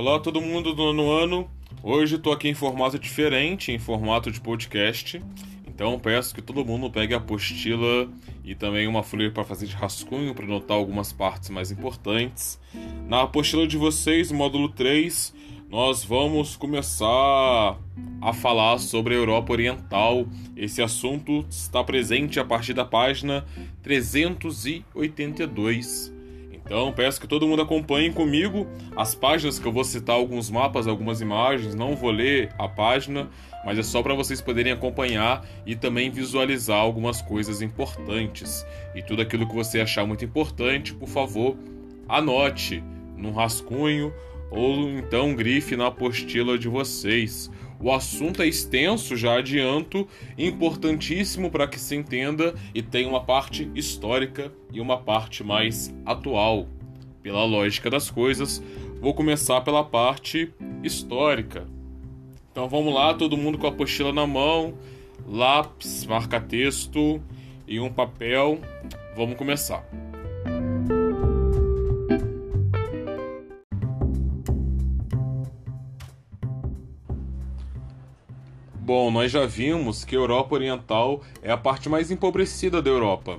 [0.00, 1.50] Olá todo mundo do nono ano.
[1.82, 5.22] Hoje estou aqui em formato diferente, em formato de podcast.
[5.68, 8.08] Então peço que todo mundo pegue a apostila
[8.42, 12.58] e também uma folha para fazer de rascunho para notar algumas partes mais importantes.
[13.06, 15.34] Na apostila de vocês, módulo 3,
[15.68, 17.78] nós vamos começar
[18.22, 20.26] a falar sobre a Europa Oriental.
[20.56, 23.44] Esse assunto está presente a partir da página
[23.82, 26.19] 382.
[26.70, 28.64] Então peço que todo mundo acompanhe comigo
[28.94, 33.28] as páginas que eu vou citar alguns mapas, algumas imagens, não vou ler a página,
[33.66, 38.64] mas é só para vocês poderem acompanhar e também visualizar algumas coisas importantes.
[38.94, 41.56] E tudo aquilo que você achar muito importante, por favor,
[42.08, 42.84] anote
[43.16, 44.14] num rascunho
[44.48, 47.50] ou então grife na apostila de vocês.
[47.82, 53.70] O assunto é extenso, já adianto, importantíssimo para que se entenda e tem uma parte
[53.74, 56.68] histórica e uma parte mais atual.
[57.22, 58.62] Pela lógica das coisas,
[59.00, 61.66] vou começar pela parte histórica.
[62.52, 64.74] Então vamos lá, todo mundo com a apostila na mão,
[65.26, 67.22] lápis, marca-texto
[67.66, 68.58] e um papel.
[69.16, 69.82] Vamos começar.
[78.92, 83.38] Bom, nós já vimos que a Europa Oriental é a parte mais empobrecida da Europa.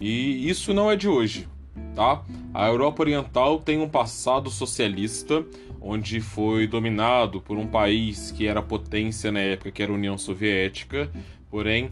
[0.00, 1.48] E isso não é de hoje,
[1.92, 2.22] tá?
[2.54, 5.44] A Europa Oriental tem um passado socialista,
[5.80, 10.16] onde foi dominado por um país que era potência na época, que era a União
[10.16, 11.10] Soviética.
[11.50, 11.90] Porém,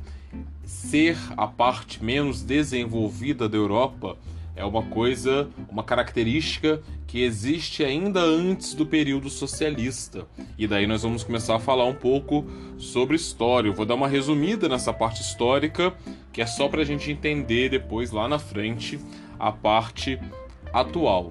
[0.62, 4.16] ser a parte menos desenvolvida da Europa
[4.60, 10.26] é uma coisa, uma característica que existe ainda antes do período socialista.
[10.58, 12.44] E daí nós vamos começar a falar um pouco
[12.76, 13.70] sobre história.
[13.70, 15.94] Eu vou dar uma resumida nessa parte histórica,
[16.30, 19.00] que é só para a gente entender depois lá na frente
[19.38, 20.20] a parte
[20.72, 21.30] atual.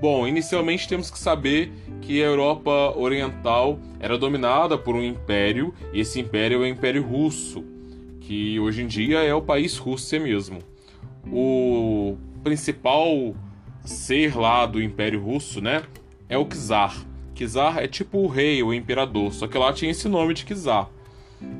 [0.00, 6.00] Bom, inicialmente temos que saber que a Europa Oriental era dominada por um império, e
[6.00, 7.64] esse império é o Império Russo,
[8.20, 10.60] que hoje em dia é o país Rússia mesmo.
[11.26, 13.34] O principal
[13.84, 15.82] ser lá do Império Russo, né,
[16.28, 16.94] é o czar.
[17.34, 20.88] Czar é tipo o rei, o imperador, só que lá tinha esse nome de czar.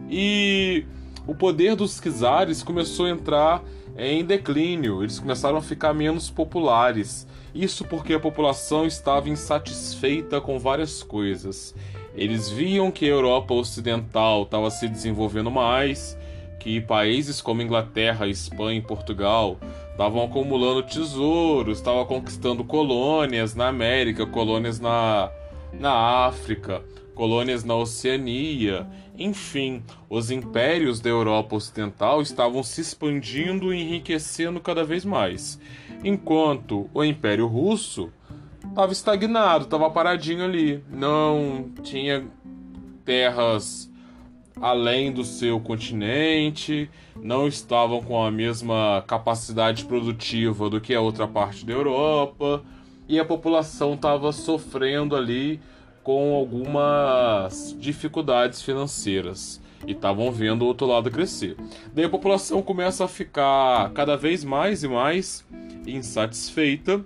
[0.09, 0.85] E
[1.27, 3.65] o poder dos czares começou a entrar
[3.97, 7.27] em declínio, eles começaram a ficar menos populares.
[7.55, 11.75] Isso porque a população estava insatisfeita com várias coisas.
[12.15, 16.17] Eles viam que a Europa Ocidental estava se desenvolvendo mais,
[16.59, 19.59] que países como Inglaterra, Espanha e Portugal
[19.95, 25.31] estavam acumulando tesouros, estavam conquistando colônias na América, colônias na,
[25.73, 26.83] na África,
[27.15, 28.89] colônias na Oceania.
[29.17, 35.61] Enfim, os impérios da Europa Ocidental estavam se expandindo e enriquecendo cada vez mais,
[36.03, 38.11] enquanto o Império Russo
[38.69, 42.27] estava estagnado, estava paradinho ali, não tinha
[43.05, 43.89] terras
[44.61, 51.27] além do seu continente, não estavam com a mesma capacidade produtiva do que a outra
[51.27, 52.63] parte da Europa,
[53.09, 55.61] e a população estava sofrendo ali
[56.03, 61.57] com algumas dificuldades financeiras e estavam vendo o outro lado crescer.
[61.93, 65.45] Daí a população começa a ficar cada vez mais e mais
[65.87, 67.05] insatisfeita,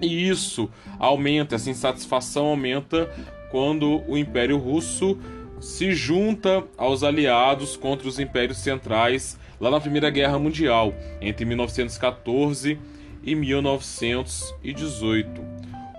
[0.00, 3.10] e isso aumenta, essa insatisfação aumenta
[3.50, 5.18] quando o Império Russo
[5.62, 12.76] se junta aos aliados contra os impérios centrais lá na Primeira Guerra Mundial, entre 1914
[13.22, 15.30] e 1918.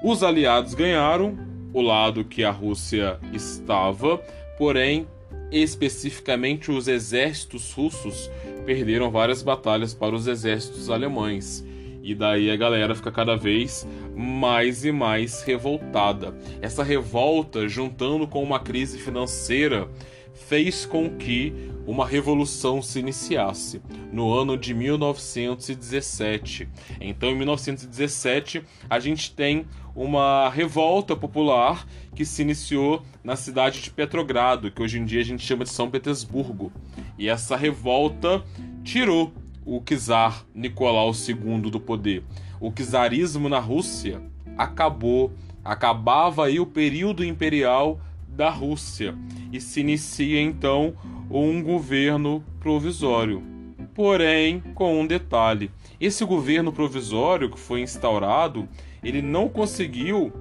[0.03, 1.37] Os aliados ganharam
[1.73, 4.17] o lado que a Rússia estava,
[4.57, 5.07] porém,
[5.49, 8.29] especificamente os exércitos russos
[8.65, 11.65] perderam várias batalhas para os exércitos alemães.
[12.03, 16.35] E daí a galera fica cada vez mais e mais revoltada.
[16.61, 19.89] Essa revolta, juntando com uma crise financeira,
[20.33, 21.53] fez com que
[21.87, 23.81] uma revolução se iniciasse
[24.11, 26.67] no ano de 1917.
[26.99, 29.65] Então, em 1917, a gente tem
[29.95, 35.25] uma revolta popular que se iniciou na cidade de Petrogrado, que hoje em dia a
[35.25, 36.69] gente chama de São Petersburgo.
[37.17, 38.43] E essa revolta
[38.83, 39.31] tirou
[39.65, 42.23] o czar Nicolau II do poder.
[42.59, 44.21] O czarismo na Rússia
[44.57, 45.31] acabou,
[45.63, 49.15] acabava aí o período imperial da Rússia
[49.51, 50.93] e se inicia então
[51.29, 53.43] um governo provisório.
[53.93, 55.69] Porém, com um detalhe:
[55.99, 58.67] esse governo provisório que foi instaurado,
[59.03, 60.33] ele não conseguiu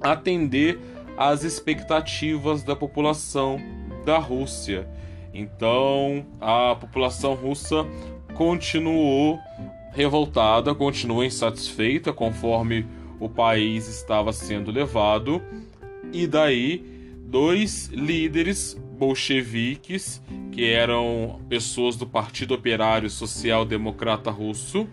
[0.00, 0.78] atender
[1.16, 3.58] às expectativas da população
[4.04, 4.88] da Rússia.
[5.32, 7.86] Então, a população russa
[8.40, 9.38] continuou
[9.92, 12.86] revoltada, continua insatisfeita conforme
[13.20, 15.42] o país estava sendo levado,
[16.10, 16.82] e daí
[17.18, 20.22] dois líderes bolcheviques,
[20.52, 24.88] que eram pessoas do Partido Operário Social Democrata Russo,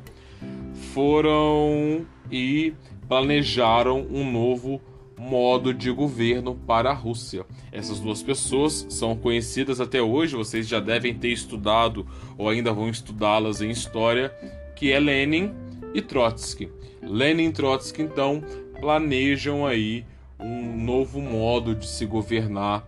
[0.93, 2.73] foram e
[3.07, 4.81] planejaram um novo
[5.17, 7.45] modo de governo para a Rússia.
[7.71, 12.05] Essas duas pessoas são conhecidas até hoje, vocês já devem ter estudado
[12.37, 14.31] ou ainda vão estudá-las em história,
[14.75, 15.53] que é Lenin
[15.93, 16.71] e Trotsky.
[17.01, 18.43] Lenin e Trotsky então
[18.79, 20.05] planejam aí
[20.39, 22.87] um novo modo de se governar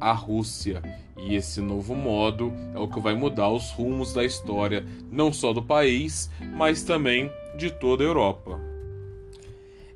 [0.00, 0.82] a Rússia.
[1.16, 5.52] E esse novo modo é o que vai mudar os rumos da história, não só
[5.52, 8.67] do país, mas também de toda a Europa.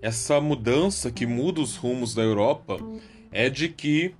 [0.02, 2.76] Essa mudança que muda os rumos da Europa
[3.30, 4.12] é de que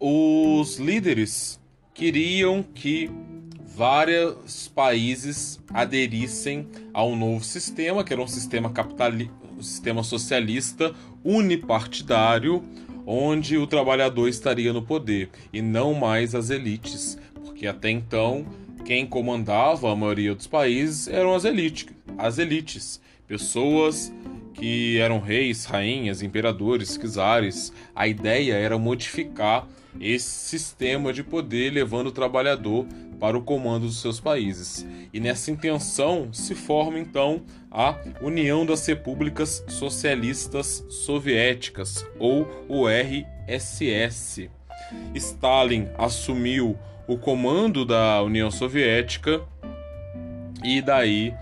[0.00, 1.60] os líderes
[1.92, 3.10] queriam que
[3.76, 10.94] vários países aderissem a um novo sistema, que era um sistema capitalista, um sistema socialista
[11.22, 12.64] unipartidário,
[13.06, 18.46] onde o trabalhador estaria no poder e não mais as elites, porque até então
[18.86, 24.10] quem comandava a maioria dos países eram as elites, as elites, pessoas
[24.62, 27.72] que eram reis, rainhas, imperadores, czares.
[27.92, 29.66] A ideia era modificar
[30.00, 32.86] esse sistema de poder levando o trabalhador
[33.18, 34.86] para o comando dos seus países.
[35.12, 37.42] E nessa intenção se forma então
[37.72, 44.48] a União das Repúblicas Socialistas Soviéticas, ou o RSS.
[45.12, 49.42] Stalin assumiu o comando da União Soviética
[50.62, 51.34] e daí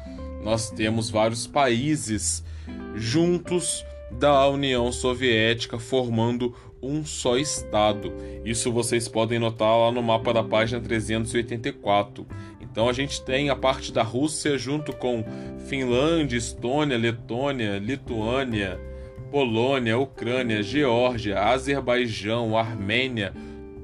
[0.43, 2.49] nós temos vários países
[2.95, 8.13] juntos da União Soviética formando um só estado.
[8.45, 12.27] Isso vocês podem notar lá no mapa da página 384.
[12.61, 15.25] Então a gente tem a parte da Rússia junto com
[15.67, 18.81] Finlândia, Estônia, Letônia, Lituânia,
[19.31, 23.33] Polônia, Ucrânia, Geórgia, Azerbaijão, Armênia,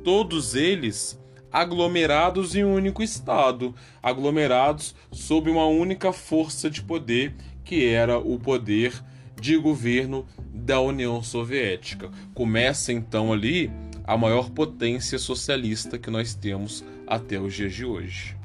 [0.03, 1.21] todos eles
[1.53, 7.35] aglomerados em um único estado, aglomerados sob uma única força de poder,
[7.67, 8.95] que era o poder
[9.39, 10.25] de governo
[10.55, 12.11] da União Soviética.
[12.33, 13.71] Começa então ali
[14.05, 18.37] a maior potência socialista que nós temos até os dias de hoje.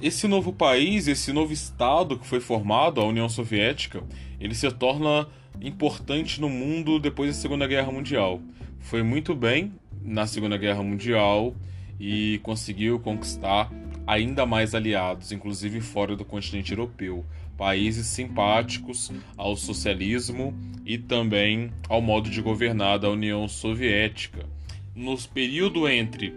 [0.00, 4.04] Esse novo país, esse novo estado que foi formado, a União Soviética,
[4.38, 5.26] ele se torna
[5.60, 8.40] importante no mundo depois da Segunda Guerra Mundial.
[8.78, 9.72] Foi muito bem
[10.06, 11.54] na Segunda Guerra Mundial
[11.98, 13.70] e conseguiu conquistar
[14.06, 17.24] ainda mais aliados, inclusive fora do continente europeu,
[17.58, 20.54] países simpáticos ao socialismo
[20.84, 24.46] e também ao modo de governar da União Soviética.
[24.94, 26.32] No período entre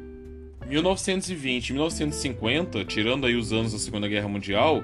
[0.67, 4.83] 1920 e 1950, tirando aí os anos da Segunda Guerra Mundial,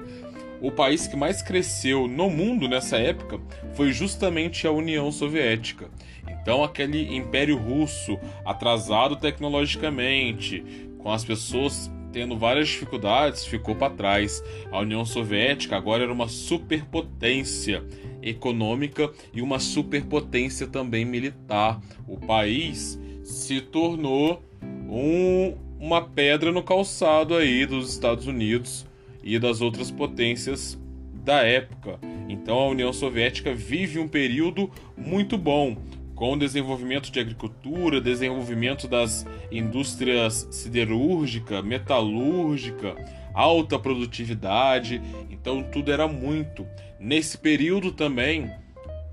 [0.60, 3.40] o país que mais cresceu no mundo nessa época
[3.74, 5.88] foi justamente a União Soviética.
[6.28, 10.64] Então, aquele Império Russo atrasado tecnologicamente,
[10.98, 14.42] com as pessoas tendo várias dificuldades, ficou para trás.
[14.70, 17.84] A União Soviética agora era uma superpotência
[18.22, 21.80] econômica e uma superpotência também militar.
[22.08, 24.42] O país se tornou
[24.88, 28.86] um, uma pedra no calçado aí dos Estados Unidos
[29.26, 30.78] e das outras potências
[31.12, 31.98] da época.
[32.28, 35.76] Então a União Soviética vive um período muito bom,
[36.14, 42.94] com desenvolvimento de agricultura, desenvolvimento das indústrias siderúrgica, metalúrgica,
[43.34, 46.64] alta produtividade, então tudo era muito.
[46.98, 48.48] Nesse período também,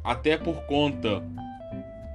[0.03, 1.24] até por conta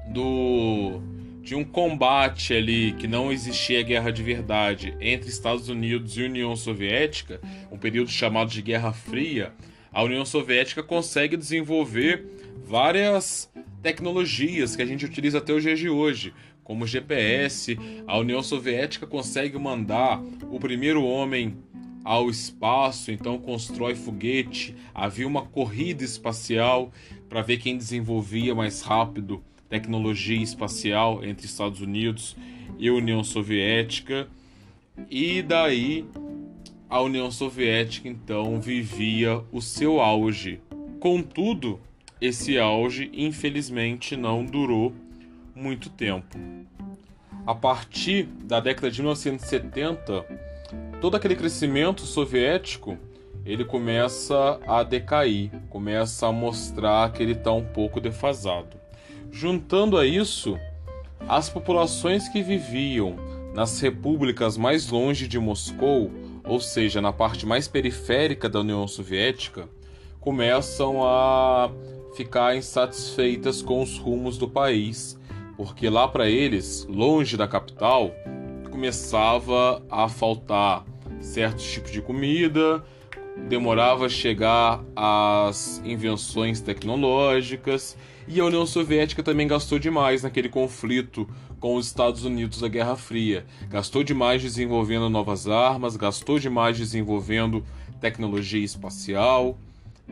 [0.07, 1.03] do
[1.49, 6.55] de um combate ali que não existia guerra de verdade entre Estados Unidos e União
[6.55, 7.41] Soviética,
[7.73, 9.55] um período chamado de Guerra Fria,
[9.91, 12.23] a União Soviética consegue desenvolver
[12.67, 13.51] várias
[13.83, 17.79] tecnologias que a gente utiliza até dias de hoje, como GPS.
[18.07, 21.57] A União Soviética consegue mandar o primeiro homem
[22.05, 24.77] ao espaço, então constrói foguete.
[24.95, 26.93] Havia uma corrida espacial
[27.27, 32.37] para ver quem desenvolvia mais rápido tecnologia espacial entre Estados Unidos
[32.79, 34.29] e União Soviética.
[35.11, 36.05] E daí
[36.89, 40.61] a União Soviética então vivia o seu auge.
[40.99, 41.81] Contudo,
[42.21, 44.93] esse auge infelizmente não durou
[45.55, 46.37] muito tempo.
[47.47, 50.25] A partir da década de 1970,
[51.01, 52.99] todo aquele crescimento soviético
[53.45, 58.78] ele começa a decair, começa a mostrar que ele está um pouco defasado.
[59.31, 60.59] Juntando a isso,
[61.29, 63.17] as populações que viviam
[63.55, 66.11] nas repúblicas mais longe de Moscou,
[66.45, 69.69] ou seja, na parte mais periférica da União Soviética,
[70.21, 71.71] começam a
[72.15, 75.19] ficar insatisfeitas com os rumos do país,
[75.57, 78.11] porque lá para eles, longe da capital,
[78.71, 80.85] começava a faltar
[81.21, 82.85] certos tipos de comida,
[83.49, 91.29] demorava a chegar às invenções tecnológicas e a União Soviética também gastou demais naquele conflito
[91.59, 93.47] com os Estados Unidos da Guerra Fria.
[93.69, 97.65] Gastou demais desenvolvendo novas armas, gastou demais desenvolvendo
[98.01, 99.59] tecnologia espacial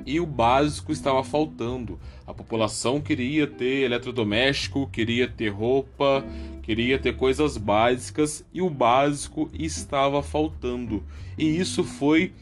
[0.05, 1.99] e o básico estava faltando.
[2.27, 6.25] A população queria ter eletrodoméstico, queria ter roupa,
[6.63, 11.03] queria ter coisas básicas e o básico estava faltando.
[11.39, 12.33] E isso foi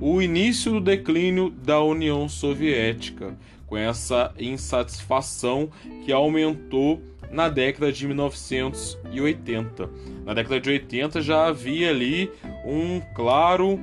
[0.00, 3.36] o início do declínio da União Soviética
[3.66, 5.70] com essa insatisfação
[6.04, 9.90] que aumentou na década de 1980.
[10.24, 12.30] Na década de 80 já havia ali
[12.66, 13.80] um claro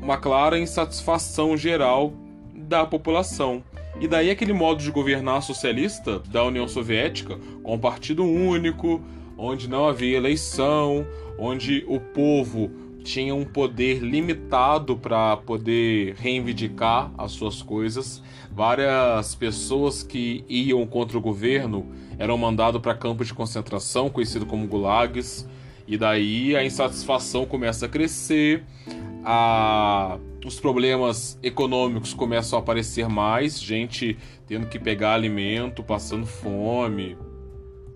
[0.00, 2.12] uma clara insatisfação geral
[2.54, 3.62] da população.
[4.00, 9.00] E daí aquele modo de governar socialista da União Soviética, com um partido único,
[9.38, 11.06] onde não havia eleição,
[11.38, 12.70] onde o povo
[13.02, 18.22] tinha um poder limitado para poder reivindicar as suas coisas.
[18.50, 21.86] Várias pessoas que iam contra o governo
[22.18, 25.48] eram mandadas para campos de concentração, conhecido como gulags,
[25.86, 28.64] e daí a insatisfação começa a crescer,
[29.24, 30.18] a...
[30.44, 34.16] os problemas econômicos começam a aparecer mais, gente
[34.46, 37.16] tendo que pegar alimento, passando fome,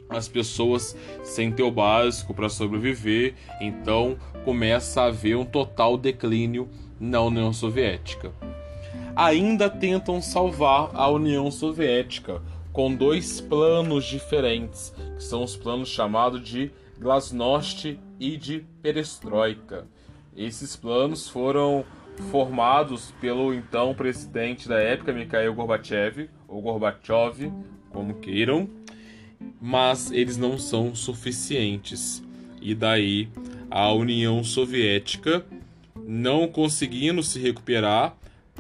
[0.09, 6.69] as pessoas sem ter o básico para sobreviver, então começa a haver um total declínio
[6.99, 8.33] na União Soviética.
[9.15, 16.43] Ainda tentam salvar a União Soviética com dois planos diferentes, que são os planos chamados
[16.43, 19.87] de Glasnost e de Perestroika.
[20.37, 21.85] Esses planos foram
[22.31, 27.51] formados pelo então presidente da época, Mikhail Gorbachev, ou Gorbachev,
[27.91, 28.69] como queiram,
[29.61, 32.23] mas eles não são suficientes.
[32.61, 33.29] E daí
[33.71, 35.45] a União Soviética,
[36.07, 38.17] não conseguindo se recuperar,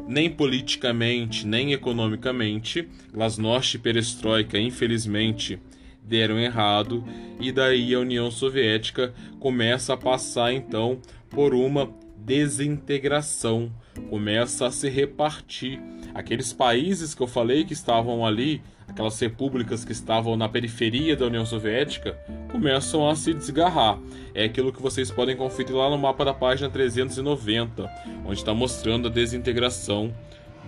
[0.06, 5.58] nem politicamente, nem economicamente, Glasnost e Perestroika, infelizmente,
[6.02, 7.04] deram errado,
[7.40, 13.72] e daí a União Soviética começa a passar então por uma desintegração,
[14.02, 15.80] começa a se repartir.
[16.14, 21.26] Aqueles países que eu falei que estavam ali aquelas repúblicas que estavam na periferia da
[21.26, 22.16] União Soviética,
[22.50, 23.98] começam a se desgarrar.
[24.34, 27.90] É aquilo que vocês podem conferir lá no mapa da página 390,
[28.24, 30.14] onde está mostrando a desintegração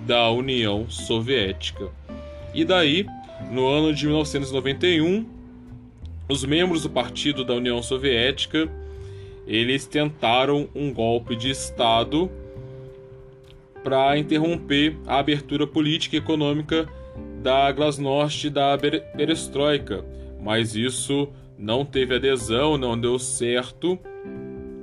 [0.06, 1.88] da União Soviética.
[2.52, 3.06] E daí,
[3.50, 5.26] no ano de 1991,
[6.28, 8.68] os membros do Partido da União Soviética
[9.46, 12.30] eles tentaram um golpe de Estado
[13.82, 16.88] para interromper a abertura política e econômica
[17.42, 20.04] da Glasnost e da Perestroika,
[20.40, 23.98] mas isso não teve adesão, não deu certo.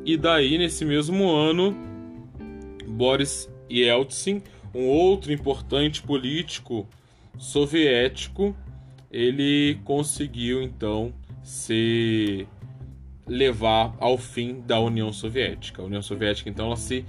[0.05, 1.75] E daí, nesse mesmo ano,
[2.87, 4.41] Boris Yeltsin,
[4.73, 6.87] um outro importante político
[7.37, 8.55] soviético,
[9.11, 12.47] ele conseguiu então se
[13.27, 15.81] levar ao fim da União Soviética.
[15.81, 17.05] A União Soviética então ela se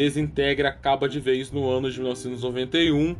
[0.00, 3.14] desintegra, acaba de vez no ano de 1991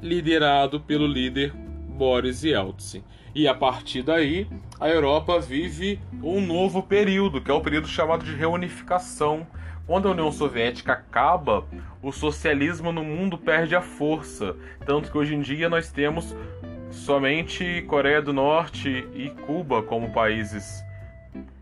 [0.00, 3.02] liderado pelo líder Boris Yeltsin.
[3.34, 4.46] E a partir daí,
[4.78, 9.44] a Europa vive um novo período, que é o período chamado de reunificação.
[9.84, 11.64] Quando a União Soviética acaba,
[12.00, 14.54] o socialismo no mundo perde a força.
[14.86, 16.36] Tanto que hoje em dia nós temos
[16.88, 20.84] somente Coreia do Norte e Cuba como países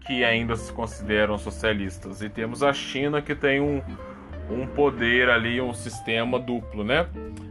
[0.06, 2.20] que ainda se consideram socialistas.
[2.20, 3.80] E temos a China que tem um,
[4.50, 7.08] um poder ali, um sistema duplo, né?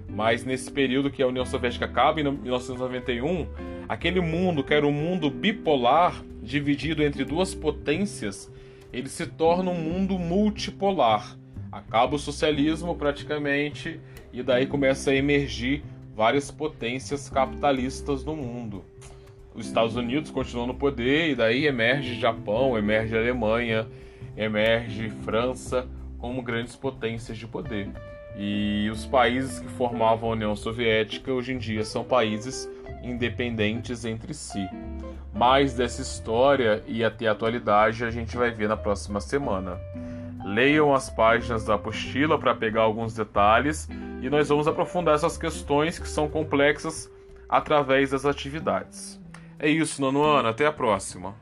[0.10, 3.48] Mas nesse período que a União Soviética acaba, em 1991,
[3.88, 8.52] aquele mundo que era um mundo bipolar, dividido entre duas potências,
[8.92, 11.38] ele se torna um mundo multipolar.
[11.72, 14.00] Acaba o socialismo praticamente
[14.34, 15.84] e daí começa a emergir
[16.16, 18.84] várias potências capitalistas no mundo.
[19.54, 23.88] Os Estados Unidos continuam no poder e daí emerge Japão, emerge Alemanha,
[24.36, 25.88] emerge França
[26.20, 27.90] como grandes potências de poder.
[28.38, 32.70] E os países que formavam a União Soviética hoje em dia são países
[33.02, 34.68] independentes entre si.
[35.34, 39.80] Mais dessa história e até a atualidade a gente vai ver na próxima semana.
[40.44, 43.88] Leiam as páginas da apostila para pegar alguns detalhes
[44.22, 47.12] e nós vamos aprofundar essas questões que são complexas
[47.48, 49.20] através das atividades.
[49.58, 51.36] É isso, nono ano, até a próxima.